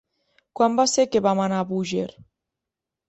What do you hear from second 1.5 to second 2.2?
a Búger?